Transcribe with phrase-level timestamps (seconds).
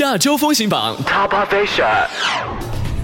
[0.00, 2.06] 亚洲风行榜 Top of Asia。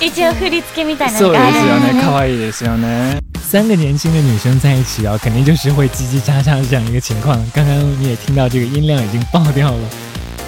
[0.00, 1.18] 一招附着贴みたいな。
[1.18, 7.38] 所以这可呢，三个年轻的女生在一起啊，肯定就是会叽叽喳喳的这样一个情况。
[7.54, 9.88] 刚刚你也听到，这个音量已经爆掉了。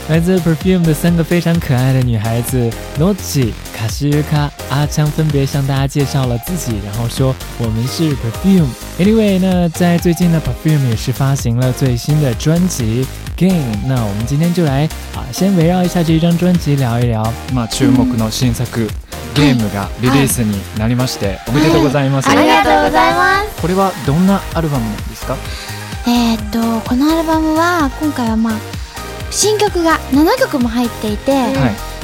[0.09, 8.69] 来自 Perfume 的三个非常可爱的女孩子 Nochi、卡西日卡、阿枪分别向大家介绍了自己，然后说我们是 Perfume。
[9.01, 13.05] Anyway 在最近 Perfume 也是发行了最新的专辑
[13.37, 13.59] Game。
[13.85, 14.85] 那我们今天就来
[15.17, 17.25] 啊，先围绕一下这一张专辑聊一聊。
[17.53, 18.65] まあ注目の新作。
[19.35, 25.37] ームがリリースになりまして、おめでとうございます、ありがとうございますこれはどんなアルバムなんですか
[26.09, 28.76] えー、っとこのアルバムは今回はまあ
[29.31, 31.35] 新曲が7曲も入っていて、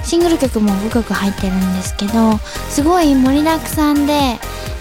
[0.04, 2.36] シングル曲も5曲入ってるんですけど
[2.68, 4.32] すごい盛りだくさんで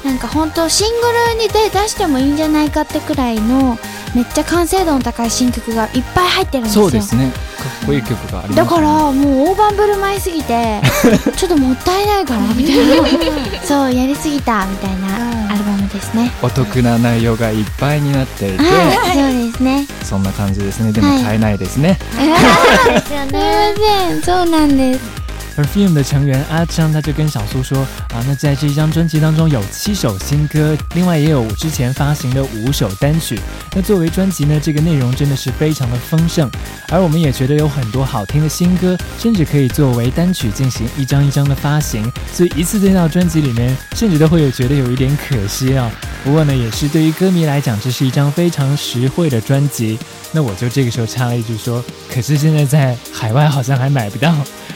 [0.04, 1.54] なんか本当シングルに出
[1.90, 3.78] してもいいんじゃないかってくらいの
[4.16, 7.30] めっちゃ完成度の高い新曲がいっぱい入ってるんですよそうですねか
[7.84, 10.82] っこいい曲があります、ね、だからもう大盤振る舞いすぎて
[11.38, 12.88] ちょっともったいないからみたい
[13.54, 15.51] な そうやりすぎたみたいな
[15.94, 23.04] ですねお得な内容がいっぱいになっていてそうですねそんな感じですねでも買えないですね、は
[24.18, 25.21] い、そうなんです
[25.56, 33.38] Perfume 的成员阿昌他就跟小苏说啊，那在这一张专辑当中有七首新歌，另外也有之前发行的五首单曲。
[33.76, 36.50] 那作为专辑呢，这个内容真的是非常的丰盛。
[36.90, 42.10] 而我们也觉得有很多好听的新歌，甚至可以作为单曲进行一张一张的发行。
[42.34, 45.92] 所以一次听到专辑里面，甚至都会有觉得有一点可惜啊。
[46.24, 50.00] 不过呢，也是对于歌迷来讲，这是一张非常实惠的专辑。
[50.32, 51.84] 那我就这个时候插了一句说，
[52.14, 54.34] 可是现在在海外好像还买不到。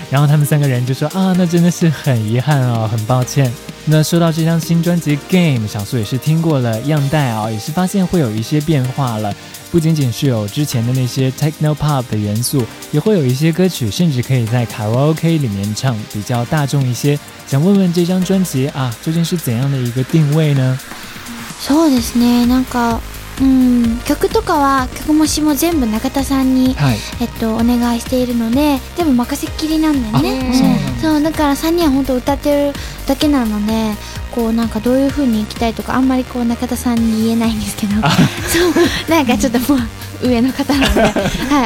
[0.09, 3.51] 然后他们三个人就说啊，那真的是很遗憾哦，很抱歉。
[3.85, 9.33] 那说到这张新专辑《Game》，小苏也是听过了样带哦，也是发现会有一些变化了，
[9.71, 17.17] 不仅仅是有之前的那些 techno pop 的元素，也会有一些歌曲，甚至可以在卡拉 OK 里面唱，比较大众一些。
[17.47, 20.79] 想问问这张专辑啊，究竟是怎样的一个定位呢？
[21.63, 22.99] そうですね、なんか。
[23.41, 30.53] うん曲とかは曲もしも全部中田さんに、はい、えっと、お願いしているので全部任せっきりなんだよね、
[31.01, 32.73] そうだから3人は本当歌ってる
[33.07, 33.91] だけなので
[34.33, 38.07] こうなんかどういうふうにいきたいとかあんまりこう中田さんに言えないんですけど そ
[39.07, 39.79] うなんかちょっともう。
[40.23, 41.09] 上の方なので、 は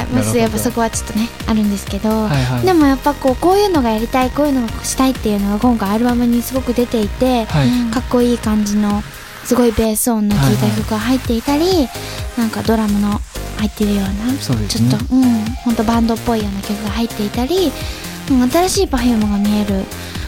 [0.02, 9.04] い、まずやっぱそこはちょっとねあるんですけど、はいはい、でもやっぱこうこういうのがやりたいこういうのがしたいっていうのが今回アルバムにすごく出ていて、はい、かっこいい感じの
[9.44, 11.88] すごいベース音の聴いた曲が入っていたり、はいはい、
[12.40, 13.20] なんかドラムの
[13.58, 14.58] 入ってるような、ね、ちょっ
[14.90, 17.72] とうん本当バンドっぽいような曲が入っていたり、
[18.32, 19.84] うん、新しい Perfume が見える、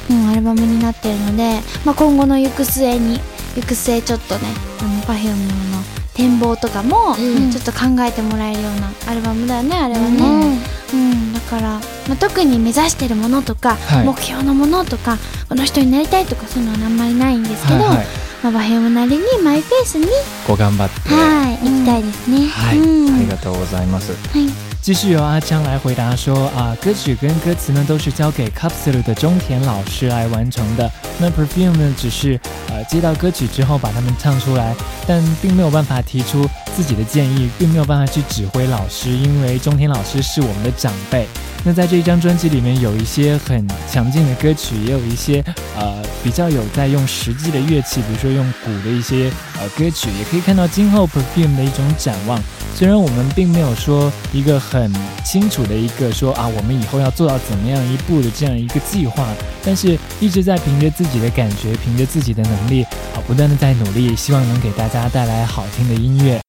[0.10, 3.20] うん、アルバムになってるので、まあ、今後の行く末に
[3.56, 4.48] 行く末ちょっとね
[4.82, 5.28] あの Perfume
[5.72, 5.84] の
[6.14, 10.60] 展望とかも、うん、ちょっと考えてもらえるようなアルバムだよねあれはね、
[10.94, 15.18] うん、うん、だから、まあ、特に目指してるものとか、はい、目標のものとか
[15.48, 20.08] この人になりたいとかそういうのはあんまりないんですけど、はいはい妈妈ヘンなりにマイペースに
[20.48, 22.48] ご頑張って、はい、行きたいですね。
[22.48, 24.14] はい、ありがとうございます。
[24.34, 24.52] 是。
[24.82, 32.40] 继续由阿江来回答说啊，歌曲跟歌词呢都是交给 Capsule 的中田老师来完成的，那 Perfume 呢只是。
[32.86, 34.76] 接到歌曲之后，把它们唱出来，
[35.08, 41.28] 但并没有办法提出自己的建议，并没有办法去指挥老师，因为中田老师是我们的长辈。
[41.64, 45.44] 那在这一张专辑里面，有一些很强劲的歌曲，也有一些
[45.78, 52.42] 呃比较有在用实际的乐器，比如说用鼓的一些呃歌曲，也可以看到今后 Perfume 的一种展望。
[52.74, 54.92] 虽然我们并没有说一个很
[55.24, 59.28] 清楚的一个说啊，我们以后要做到怎么样一步的这样一个计划，
[59.64, 62.71] 但是一直在凭着自己的感觉，凭着自己的能。
[63.14, 66.40] 好，不断的在努力，希望能给大家带来好听的音乐。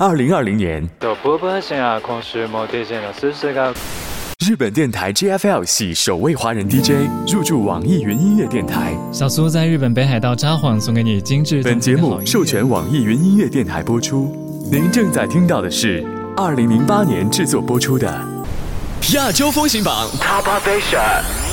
[0.00, 0.88] 二零二零年，
[4.38, 8.92] 日本电台 g f l 系首位华人 DJ 入驻网易云音乐电台。
[9.12, 16.04] 小苏在日本北海道札幌送给你精致本节目授权网易云音乐电台播出，您正在听到的是
[16.36, 18.06] 二零零八年制作播出的
[19.14, 21.51] 亚洲风行榜 Top Asia。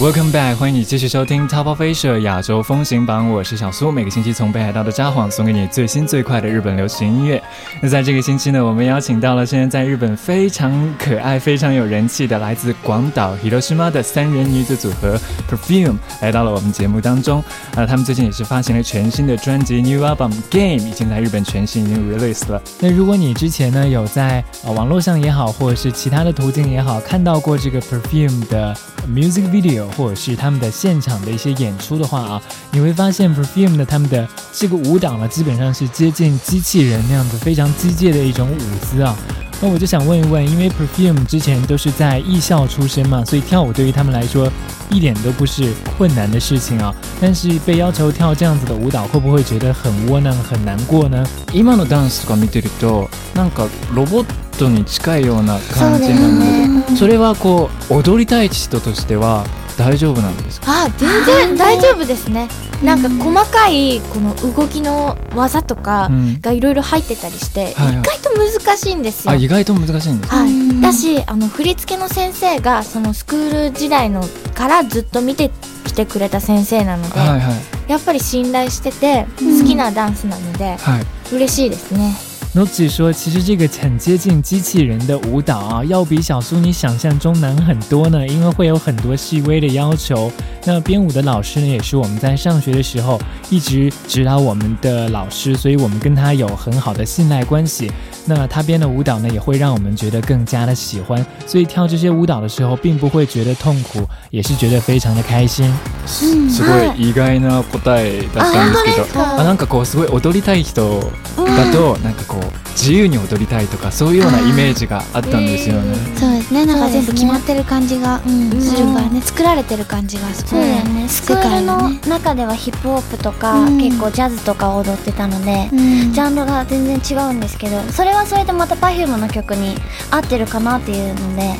[0.00, 3.30] Welcome back，欢迎你继续收听 Top Official 亚洲风行榜。
[3.30, 7.40] 我是小苏，每个星期从北海道的札幌送给你最新最快的日本流行音乐。
[7.80, 15.16] 那在这个星期呢，我们邀请到了现在在日本非常可爱、非常有人气的来自广岛 h i r o s h i Ma 的三人女子组合
[15.48, 17.38] Perfume 来到了我们节目当中。
[17.76, 22.60] 啊，他们最近也是发行了全新的专辑 New Album Game，已经在日本全新已经 released 了。
[22.80, 28.74] 那如果你之前呢有在呃、网络上也好，或者是其他的途径也好，看到过这个 Perfume 的
[29.06, 29.84] music video。
[29.96, 39.16] 或者是他们的现场的一些演出的话啊，你会发现 Perfume 的他们的这个舞蹈呢，基本上是接近机器人那样子非常机械的一种舞姿啊。
[39.60, 44.50] 那我就想问一问，因为 Perfume 之前都是在艺校出身嘛，所以跳舞对于他们来说，
[44.90, 46.92] 一点都不是困难的事情啊。
[47.20, 51.24] 但是被要求跳这样子的舞蹈，会不会觉得很窝囊、很难过呢？
[51.52, 54.24] 今のダンスとなんかロボッ
[54.58, 59.44] トに近いような感じなので、それはこう踊りたい人としては。
[59.76, 62.48] 大丈夫なんですかあ全然大丈夫ですね
[62.82, 66.10] なんか細かいこの動きの技とか
[66.40, 74.22] がいろいろ入ってたりして、意外と難しいんですよ、はいはい、意外と難しいんです、はい、だしあの振り付けの先生がそのスクール時代の
[74.54, 75.50] からずっと見て
[75.86, 77.52] きてくれた先生なので、はいは
[77.88, 82.12] い、やっぱり信頼してて好きなダンスなので、はい、嬉しいですね
[82.56, 90.30] n o 诺 i 说：“其实这个很接近机器人的舞蹈啊，要比小苏你想象中难很多呢，因为会有很多细微的要求。”
[90.66, 93.20] 那编舞的老师呢，也是我们在上学的时候
[93.50, 97.90] 一直指导我们的老师，所以我们跟他有很好的信赖关系。
[98.26, 101.24] 那他编的舞蹈呢，也会让我们觉得更加的喜欢。
[101.46, 104.00] 所以跳这些舞蹈的时候，并不会觉得痛苦，
[104.30, 105.70] 也是觉得非常的开心。
[106.08, 107.38] すごい意外
[107.82, 109.24] 答えだったんですけど。
[109.38, 111.00] あ、なんかこうすごい踊りたい人
[111.36, 112.44] だと、なんかこう
[112.74, 115.94] 自由に踊りたいとかそういうようなイメージがあったんですよね。
[116.16, 116.64] そうですね。
[116.64, 120.53] なんか全部決まってる感じが、ね、作られてる感じが。
[120.54, 129.74] そうだよね、スクールの中ではヒップホップとか、結構ジャズとか踊ってたので、ジャンルが全然違うんですけどそれはそれでまた Perfume の曲に
[130.12, 131.50] 合ってるかなっていうので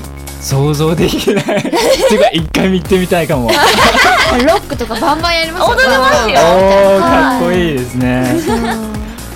[0.40, 1.70] 想像できない て
[2.18, 3.50] か一回見てみたいかも
[4.46, 8.34] ロックとかバンバンやりますよ踊れますよかっこいいですね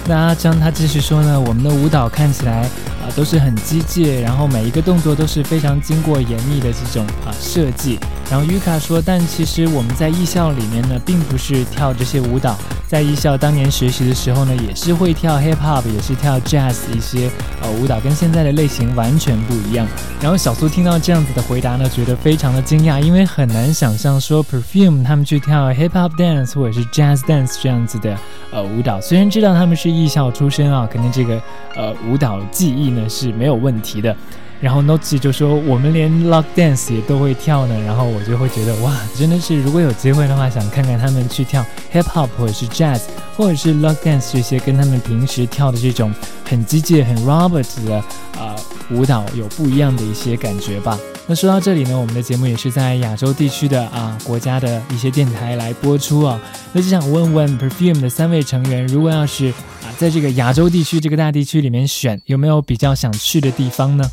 [0.06, 2.64] 那张他继续说呢，我们的舞蹈看起来啊、
[3.08, 7.98] 呃、都是很机械，然后每一个动作都是非常经过严密的这种啊、呃、设计。
[8.30, 12.54] 然后，Yuka 说：“但其实我们在艺校里面呢，并不是跳这些舞蹈。
[12.86, 17.30] 在艺校当年学习的时候呢，也是会跳 hip hop，也是跳 jazz 一些
[17.62, 19.86] 呃舞蹈，跟现在的类型完全不一样。”
[20.20, 28.14] 然后，小苏听到这样子的回答呢，觉得非常的惊讶，因为很难想象说 Perfume 他们去跳 hip hop dance 或者是 jazz dance 这样子的
[28.52, 29.00] 呃舞蹈。
[29.00, 31.42] 虽然知道他们是艺校出身啊，肯定这个
[31.74, 34.14] 呃舞蹈技艺呢是没有问题的。”
[34.60, 43.00] 然后 n o t c i 就说：“我们连 Lock Dance 也都会跳呢。”然后我就会觉得，哇，真的是，如果有机会的话，想看看他们去跳 Hip Hop 或者是 Jazz，
[43.36, 46.12] 或者是 Lock Dance 这些跟他们平时跳的这种
[46.44, 47.94] 很机械、很 r o b e r t 的
[48.40, 48.56] 啊
[48.90, 50.98] 舞蹈有不一样的一些感觉吧。
[51.30, 56.40] 那说到这里呢，我们的节目也是在亚洲地区的啊国家的一些电台来播出啊。
[56.72, 59.48] 那就想问问 Perfume 的三位成员，如果要是
[59.82, 64.10] 啊在这个亚洲地区这个大地区里面选，有没有比较想去的地方呢？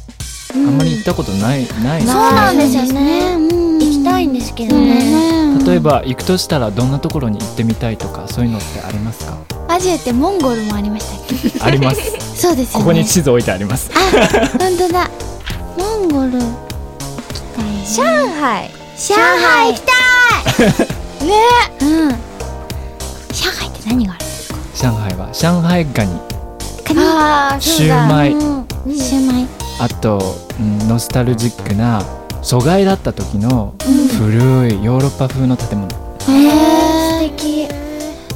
[0.54, 1.66] 嗯，そうだね。
[3.78, 5.56] 行きたいんですけどね。
[5.66, 9.38] 例えば行くとしたらどんなところに行ってみたいとかそういうのってありますか？
[9.70, 11.14] 初めてモンゴルもありました。
[11.66, 12.02] あります。
[12.42, 12.84] そうですよね。
[12.86, 13.90] ここに地図置いてあります。
[13.94, 14.02] あ、
[14.60, 15.10] 本当だ。
[15.78, 16.44] モンゴル。
[17.88, 20.68] 上海上海行きたい
[21.24, 21.34] ね
[21.84, 22.16] うん上
[23.56, 24.58] 海って何があるんですか
[24.90, 26.12] 上海は上海ガニ
[27.60, 32.02] ニシュマイ、うん、シュマイあと、うん、ノスタルジックな
[32.42, 33.76] 疎外だった時の
[34.18, 35.88] 古いヨーロッパ風の建物、
[36.28, 36.75] うん、へえ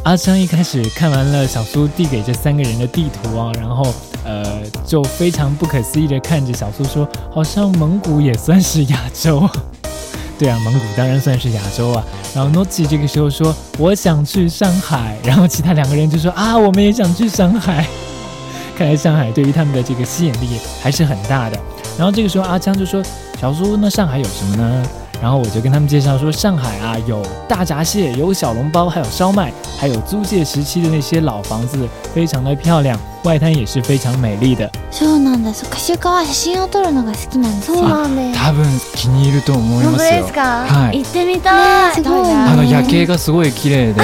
[0.03, 4.46] 阿江一开始看完了小苏递给这三个人的地图啊，然后呃
[4.86, 9.48] 就非常不可思议地看着小苏说：“好像蒙古也算是亚洲。
[10.39, 12.03] ”对啊，蒙古当然算是亚洲啊。
[12.34, 17.86] 然后诺基这个时候说：“我想去上海。”然后其他两个人就说：“啊，我们也想去上海。
[18.77, 20.50] ”看来上海对于他们的这个吸引力
[20.82, 21.60] 还是很大的。
[21.98, 23.03] 然后这个时候阿江就说
[23.39, 24.84] ：“小苏，那上海有什么呢？”
[25.21, 31.77] 然后我就跟他们介绍说，上海啊有大闸蟹，有小笼包，还有烧麦，还有租界时期的那些老房子，
[32.13, 34.69] 非常的漂亮，外滩也是非常美丽的。
[34.91, 35.65] そうなんです。
[35.65, 37.67] っか、週は写真を撮るのが好きなんです。
[37.67, 38.33] そうなんです。
[38.39, 40.21] 多分気に入ると思いますよ。
[40.21, 40.65] ですか。
[40.65, 40.99] はい。
[41.03, 41.93] 行ってみたい。
[41.95, 42.33] すごい、ね。
[42.33, 44.01] あの夜景がすごい綺麗で。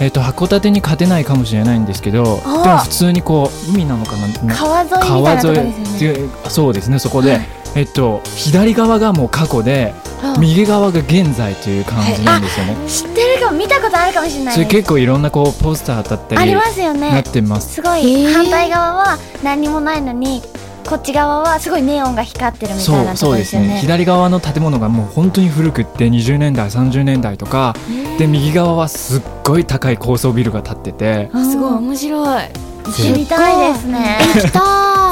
[0.00, 7.42] えっと、函館に勝てないかもしれないんですけどでも普通にこう海なのかな川沿いみたいなとこですよねそうですねそこで、はい、
[7.74, 9.92] えっと、左側がもう過去で
[10.38, 20.42] 右側が現在という感じなんですよね知ってるかも見たことあるかもしれないそれ結構いろんなこうポスターだったりありますよねなってますすごい反対側は何もないのに
[20.88, 27.74] こっち側はすごいネオンが光ってるみたいな、そうですね左側の建物がもう本当に古くって20年代30年代とか
[28.18, 34.18] で右側はすっごい高い高層ビルが建っててすごい面白い行ってみたいですね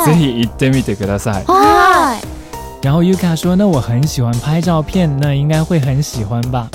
[0.07, 1.45] ぜひ行ってみてください
[2.81, 6.71] 然后 Yuka 说：“那我很喜欢拍照片，那应该会很喜欢吧。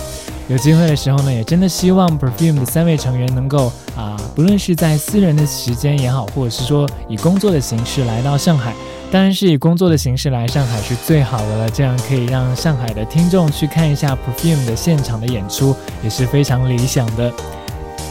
[0.50, 8.74] 有机会的时候呢，也真的希望 Perfume 的三位成员能够啊，不论是在私人的时间也好，或者是说以工作的形式来到上海，
[9.10, 11.70] 当然是以工作的形式来上海是最好的了。
[11.70, 17.32] 这样可以让上海的听众去看一下 Perfume 的现场的演出，也是非常理想的。”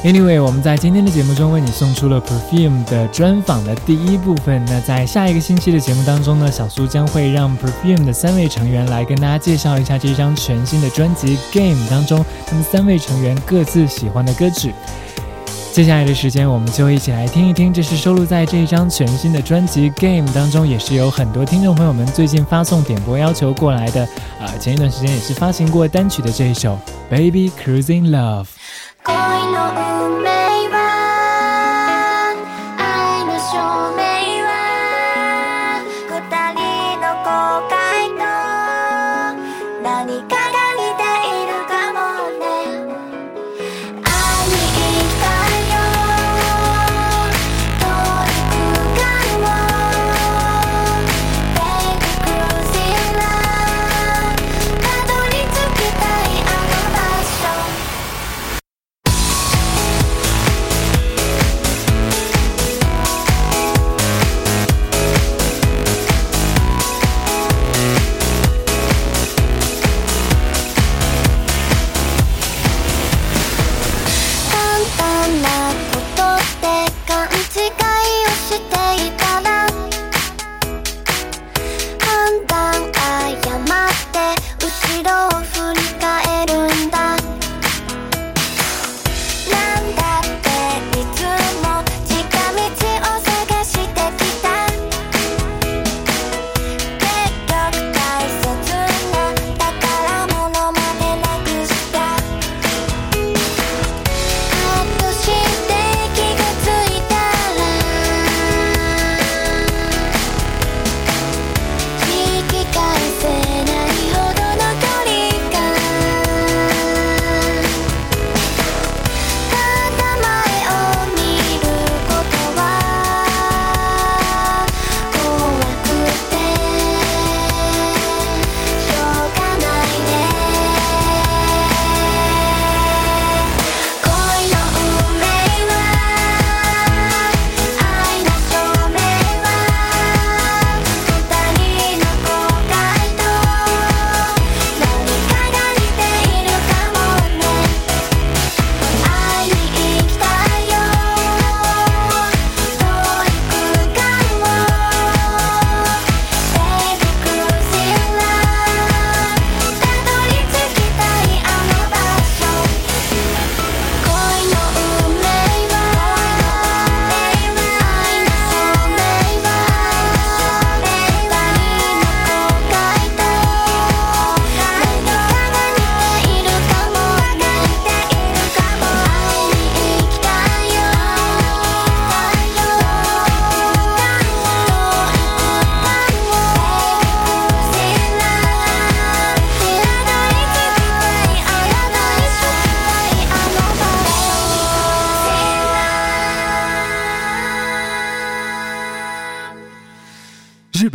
[0.05, 4.65] anyway，我们在今天的节目中为你送出了 perfume 的专访的第一部分。
[4.67, 14.75] 那在下一个星期的节目当中呢，小苏将会让 perfume 的三位成员来跟大家介绍一下这张全新的专辑《Game》当中他们三位成员各自喜欢的歌曲。
[15.73, 24.03] 接下来的时间，我们就一起来听一听，这是收录在这一张全新的专辑《Game》当中，也是有很多听众朋友们最近发送点播要求过来的。
[24.41, 26.77] 啊，前一段时间也是发行过单曲的这一首
[27.11, 28.47] 《Baby Cruising Love》。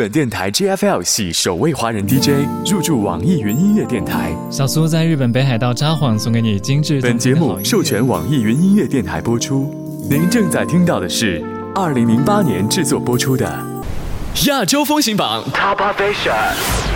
[0.09, 4.31] 电台 GFL 系首位华人 DJ 入驻网易云音乐电台。
[4.49, 7.01] 小苏在日本北海道札幌送给你精致。
[7.01, 9.73] 本节目授权网易云音乐电台播出。
[10.09, 11.41] 您正在听到的是
[11.75, 13.45] 2008年制作播出的
[14.49, 16.86] 《亚洲风行榜》Top Asia。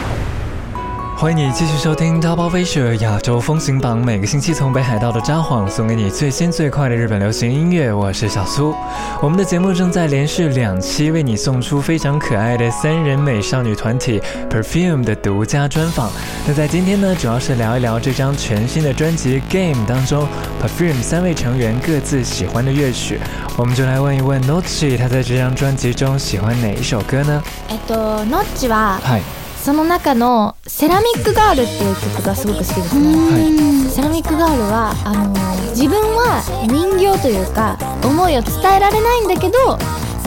[1.22, 7.94] 欢迎你继续收听《d o e v i s i o n 亚洲风行榜》，每个星期从北海道的札幌送给你最新最快的日本流行音乐。
[7.94, 8.74] 我是小苏，
[9.22, 16.10] 我们的节目正在连续两期为你送出非常可爱的三人美少女团体 Perfume 的独家专访。
[16.48, 20.28] 那在今天呢，主要是聊一聊这张全新的专辑《Game》当中
[20.60, 23.20] Perfume 三位成员各自喜欢的乐曲。
[23.56, 29.22] 我们就来问一问 n o t c h 他在这张专辑中喜欢哪一首歌呢？n o t c h 嗨。
[29.62, 35.30] その中の「セラミックガール」っていう曲がすごく好きですねセラミックガールはあの
[35.70, 39.78] 自分は人形というか思いを伝えられないんだけど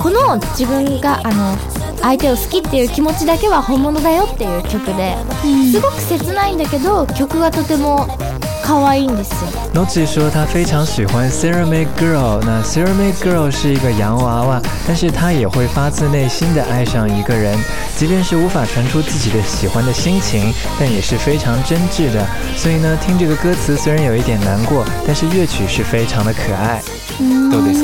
[0.01, 1.57] この自分があの
[2.03, 5.17] 相手を好きっていう気持ちだけは本物だよっていう曲で
[5.73, 8.07] すごく切ないんだけど曲がとても
[8.67, 12.41] n o c z y 说他非常喜欢 c e r a m i c Girl。
[12.47, 17.59] 那 c e r a m i c Girl 是一个洋娃娃，但是她也会发自内心的爱上一个人，
[17.95, 22.27] 即便是无法传出自己的喜欢的心情，但也是非常真挚的。
[22.57, 26.83] 所以呢，听这个歌词虽然有一点难过，但是乐曲是非常的可爱。
[27.21, 27.83] 嗯、o this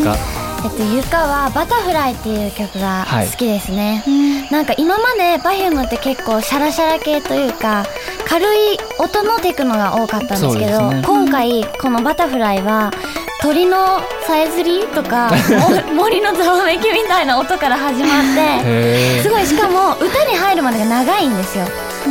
[0.63, 4.03] えっと、ゆかはバタフライっていう曲が好きですね。
[4.05, 4.11] は
[4.51, 7.87] い、なんか今まで Perfume って結構シャラシャラ系というか、
[8.29, 12.91] 軽い音のテクノが多かったんですけど、ね、今回このバタフライは、
[13.41, 15.31] 鳥のさえずりとか
[15.97, 21.65] 森のざわめきみたいな音から始まってすごいしかも歌に入るまでが長いんですよ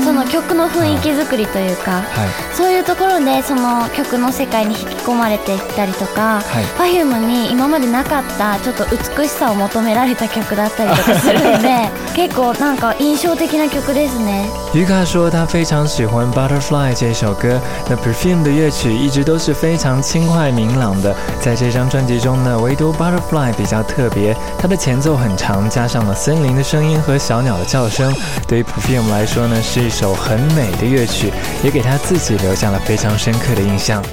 [0.04, 14.48] その曲の雰囲気作りというか、はい、そういうところでその曲の世界に引き込まれていったりとか、はい、Perfume に今までなかったちょっと美しさを求められた曲だったりとかするので 結構なんか印象的な曲ですね。
[14.74, 28.14] 于卡说他非常喜欢《Butterfly》这首歌，那 Perfume 的乐曲一直都是非常轻快明朗的，在这张专辑中呢，唯独《Butterfly》比较特别，它的前奏很长，加上了森林的声音和小鸟的叫声，
[28.48, 29.79] 对于 Perfume 来说呢是。
[29.80, 31.32] 是一首很美的乐曲，
[31.64, 34.04] 也给他自己留下了非常深刻的印象。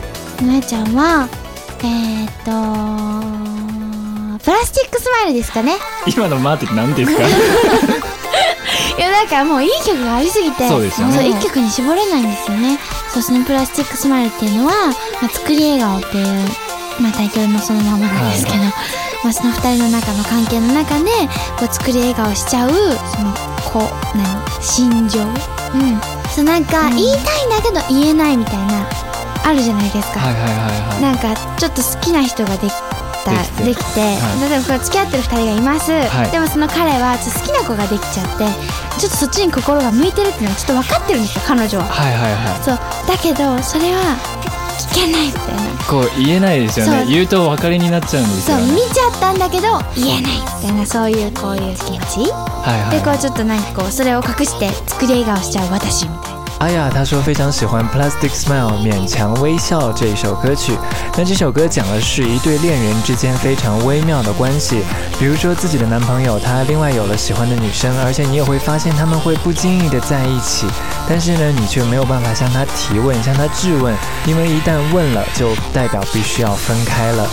[0.41, 1.29] なえちゃんは、
[1.83, 2.51] えっと、
[4.45, 5.73] プラスチックスマイルですかね。
[6.07, 7.19] 今のマー待って何ですか
[8.97, 12.79] いやなんかもういい曲がありすぎてそうですよ、ね、そう一曲に絞れないんですよね
[13.13, 14.73] そうそのプラスチックスマイルっていうのは、
[15.21, 16.51] まあ、作り笑顔っていう、
[17.01, 18.73] まあ、タイトルもそのままなんですけど、はい、
[19.25, 21.11] まあ、その2人の中の関係の中で
[21.59, 23.35] こう作り笑顔しちゃうその
[23.77, 24.25] こう何
[24.63, 25.29] 心情うん
[26.35, 28.87] そうなんか、言いたいんだけど言えないみたいな
[29.45, 33.31] あるじゃないですかはいはいはい、はい、なんかちょっと好きな人ができた
[33.63, 38.45] できて、はい、例えば付き合ってる2人がいます、はい、でもその彼はちょっと好きな子ができちゃって
[38.99, 44.17] ちょっとそっちに心が向いてるっていうのはちょっと分かってるんですよ彼女ははいはいはいそうだけどそれは
[44.97, 60.77] けないみたいなこう言えないですよね言うと別れになっちゃうんですよ、ね、そう見ちゃったんだけど言えないみたいなそういうこういう気持ち、はいはい、でこうちょっとなんかこうそれを隠して作り笑顔しちゃう私みたいな阿雅她说非常喜欢 Plastic Smile《勉强微笑》这首歌曲。
[61.17, 64.83] 那这首歌讲的是一对恋人之间非常微妙的关系，
[65.19, 70.67] 比如说自己的男朋友他另外有了喜欢的女生，而且你也会发现他们会不经意的在一起，
[71.07, 73.95] 但是呢你却没有办法向他提问，向他质问，
[74.27, 77.29] 因为一旦问了就代表必须要分开了。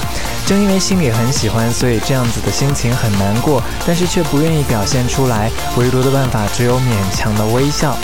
[0.45, 7.95] 正因为心里很喜欢，所以这样子的心情很难过，但是却不愿意表现出来，唯独的办法只有勉强的微笑。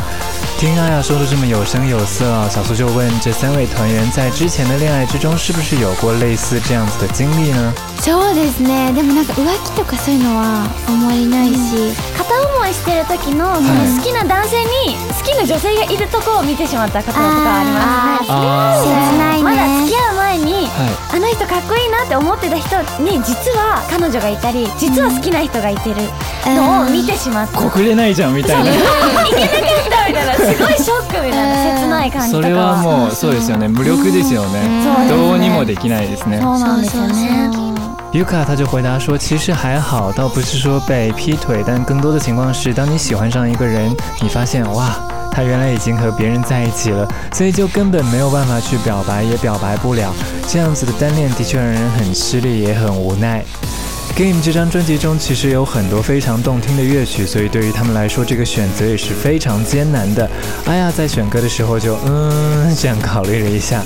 [0.59, 7.73] 听阿雅说的这么有声有色，小苏就问这三位团员在之前的恋爱之中是不是有过类似这样子的经历呢？
[8.01, 17.63] そうですねでもなんか浮気とかそういうのはあんまりないし、うん、片思いしてる時のその好きな男性に好きな女性がいるとこを見てしまった方ととかあ
[18.23, 20.59] りますねああまだ付き合う前に、は
[21.11, 25.95] い、あの人かっこいいなって思ってた人に実は彼女がいたり実は好きな人がいてる
[26.55, 34.61] のを見てしまった、うん、告れないじゃんみたいないけなかったみたいな すごいショックみたいな切ない感じとかそれはもうそうですよね無力ですよね、
[35.01, 44.95] うん、どうにもできないですねそうなんですよね尤卡他就回答说：“其实还好，倒不是说被劈腿，但更多的情况是，当你喜欢上一个人，你发现哇，
[45.31, 50.11] 他原来已经和别人在一起了，所以就根本没有办法去表白，也表白不了。
[50.47, 53.43] 这样子的单恋的确让人很吃力，也很无奈。”
[54.15, 60.29] Game 这张专辑中其实有很多非常动听的乐曲，所以对于他们来说，这个选择也是非常艰难的。
[60.65, 63.81] 阿亚在选歌的时候就嗯这样考虑了一下。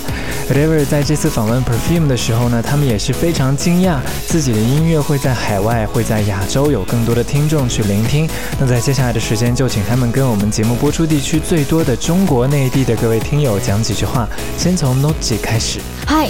[0.52, 8.28] River 在这次访问 Perfume 的时候呢，他们也是非常惊讶自己的音乐会在海外、会在亚洲有更多的听众去聆听。
[8.60, 14.28] 那在接下来的时间，就请他们跟我们节目播出地区最多的中国内地的各位听友讲几句话。
[14.58, 15.80] 先从 n o c h i 开始。
[16.08, 16.30] 嗨。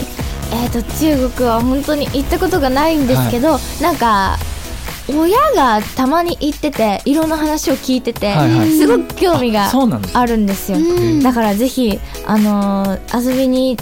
[0.54, 4.38] えーと、中国は本当に行ったことがないんですけど、はい、なんか
[5.10, 9.70] 親がたまに行ってていろんな話を聞いてて、はいはい、すごく興味が
[10.14, 10.78] あるんですよ
[11.24, 13.78] だからぜひ、あのー、遊びに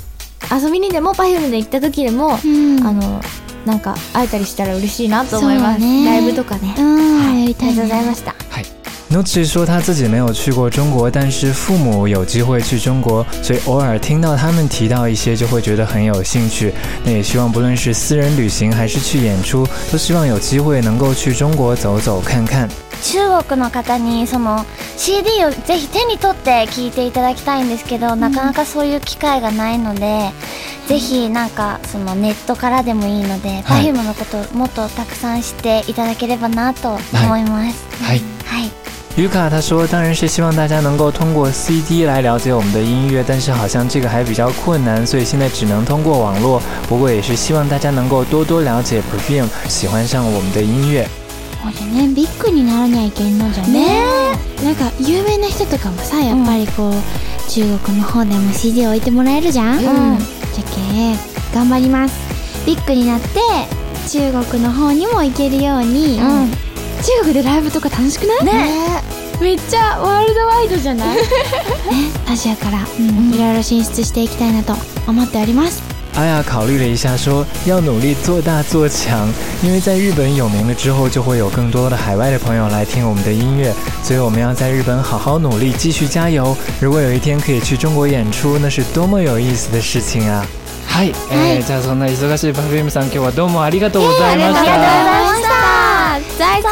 [0.52, 3.22] 遊びにでも p e r f u で行った時でも、あの
[3.66, 8.81] なんか会えたりしたら嬉しいなと思います、ね、ライブとかね、はい、ありがとうございました、はい
[9.12, 16.74] Nucci 说他自己没有去过中国，但是父母有机会去中国，所以偶尔听到他们提到一些，就会觉得很有兴趣。
[17.04, 22.70] 那也希望不论是私人旅行还是去演出，都希望有机会能够去中国走走看看。
[23.04, 24.64] 中国の方にその
[24.96, 30.32] CD をぜひ手に取って聞いていただきたいんですけど、なかなかそういう機会がないので、
[30.88, 38.32] ぜひなんかそのネットからでもいいのでのことをもっとたくさん知っていただければなと思います。
[39.18, 46.62] 于卡他说：“当然是希望大家能够通过 CD 来了解我们的音乐，但是好像这个还比较困难，所以现在只能通过网络。
[46.88, 51.06] 不过也是希望大家能够多多了解 Perfume，喜欢上我们的音乐。”
[51.62, 54.02] になにはじゃね、
[54.64, 56.96] なんか有名な人とかもさ、やっぱりこう
[57.52, 59.78] 中国の方でも CD 置いてもらえるじゃん？
[59.78, 59.80] う
[60.16, 60.20] ん。
[60.20, 62.16] じゃけ、頑張ります。
[62.66, 63.40] ビッグになって
[64.10, 66.22] 中国の方にも行けるように。
[67.04, 69.02] 中国でライブとか楽しくないね
[69.42, 71.22] めっちゃワールドワイドじゃない ね
[72.32, 74.76] アジアからいろいろ進出していきたいなと
[75.08, 75.82] 思っております
[76.16, 79.26] 阿雅考虑了一下说，要努力做大做强，
[79.64, 86.54] 因为在日本有名了之后，就会有更多的海外的朋友来听我们的音乐，所以我们要在日本好好努力，继续加油。
[86.82, 90.46] 如果有一天可以去中国演出，那是多么有意思的事情啊！
[90.86, 91.14] はい、
[91.66, 94.66] じゃあそんな忙しい Perfume さん今日はどうもありがとうございました。
[94.66, 95.31] えー
[96.42, 96.72] 再见。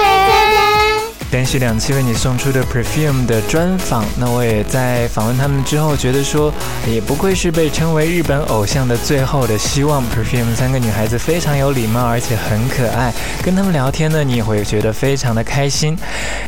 [1.31, 6.51] 连续两期为你送出的 Perfume 的专访，那我也在访问他们之后，觉得说
[6.91, 10.01] 也不愧是被称为日本偶像的最后的希望。
[10.09, 15.95] Perfume 三个女孩子非常有礼貌，而且很可爱，跟他们聊天呢，你也会觉得非常的开心。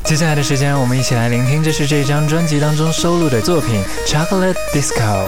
[0.04, 5.28] 接下来的时间，我们一起来聆听，这是这张专辑当中收录的作品《Chocolate Disco》。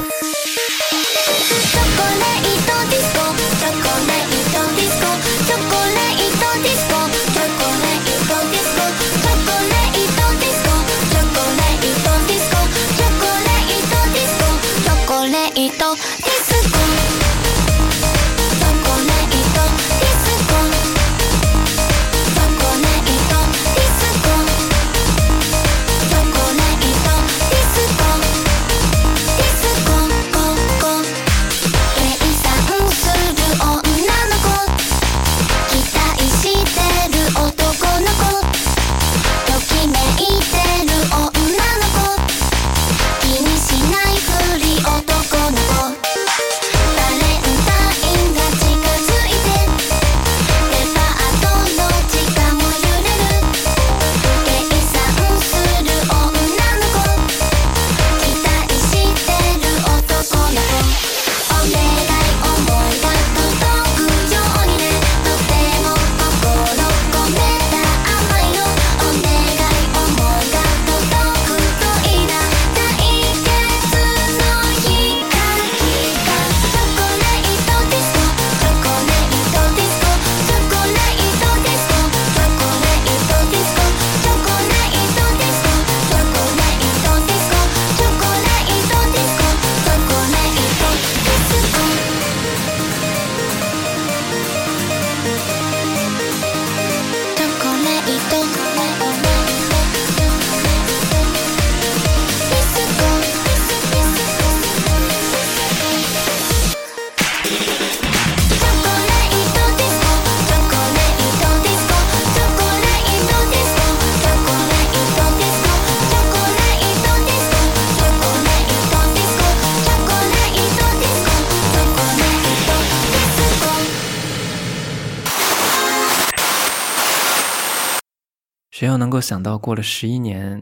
[128.83, 130.61] 谁又能够想到，过了十一年，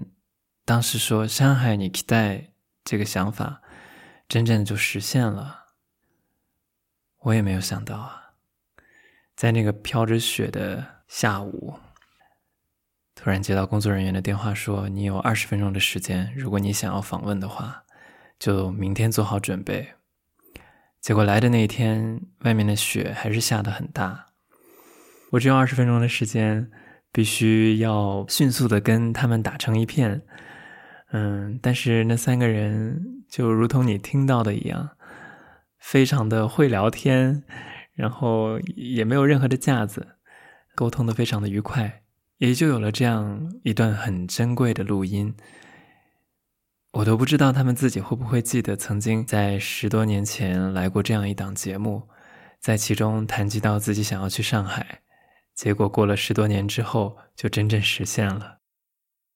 [0.63, 2.51] 当时说上海，你期待
[2.85, 3.63] 这个想法，
[4.29, 5.69] 真正的就实现了。
[7.21, 8.33] 我也没有想到啊，
[9.35, 11.73] 在那个飘着雪的下午，
[13.15, 17.85] 突然接到工作人员的电话，说你有二十分钟的时间，如果你想要访问的话，
[18.37, 19.93] 就明天做好准备。
[21.01, 24.27] 结果来的那一天，外面的雪还是下的很大，
[25.31, 26.69] 我只有二十分钟的时间。
[27.13, 30.21] 必须要迅速的跟他们打成一片，
[31.11, 34.91] 嗯，但是那三个人就如同你听到的一样，
[35.77, 37.43] 非常的会聊天，
[37.93, 40.07] 然后也没有任何的架子，
[40.73, 42.03] 沟通的非常的愉快，
[42.37, 45.35] 也就有了这样一段很珍贵的录音。
[46.93, 52.07] 我都不知道他们自己会不会记得曾经在十多年前来过这样一档节目，
[52.59, 55.01] 在其中谈及到自己想要去上海。
[55.55, 58.59] 结果过了十多年之后，就真正实现了。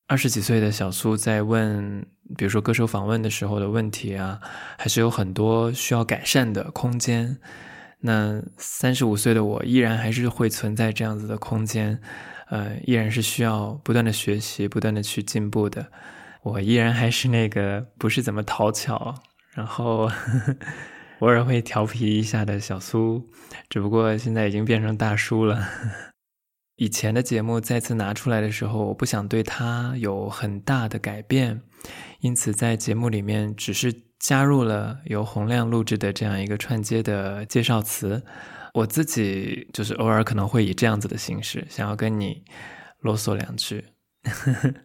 [0.07, 2.05] 二十几岁的小苏在问，
[2.37, 4.39] 比如说歌手访问的时候的问题啊，
[4.77, 7.37] 还是有很多需要改善的空间。
[7.99, 11.99] 那三十五岁的我，依然还是会存在这样子的空间，
[12.49, 15.91] 呃，依然是需要不断的学习，不断的去进步的。
[16.43, 19.15] 我依然还是那个不是怎么讨巧，
[19.53, 20.09] 然后。
[21.19, 23.23] 偶尔会调皮一下的小苏，
[23.69, 25.65] 只不过现在已经变成大叔了。
[26.75, 31.61] 以前的节目再次拿出来的时候，我不想对他有很大的改变，
[32.19, 38.21] 因此在节目里面只是加入了由洪亮录制的这样一个串接的介绍词。
[38.73, 42.43] 我自己就是偶尔可能会以这样子的形式，想要跟你
[42.99, 43.94] 啰嗦两句。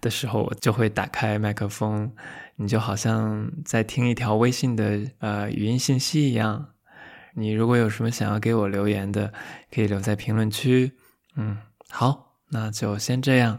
[0.00, 2.10] 的时候，我就会打开麦克风，
[2.56, 6.72] 你就好像在听一条微信的呃语音信息一样。
[7.34, 9.32] 你如果有什么想要给我留言的，
[9.72, 10.92] 可以留在评论区。
[11.36, 11.58] 嗯，
[11.90, 13.58] 好，那就先这样。